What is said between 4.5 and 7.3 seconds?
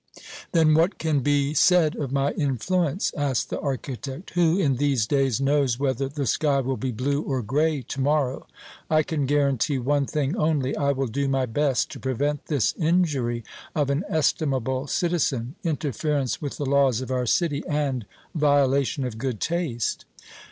in these days, knows whether the sky will be blue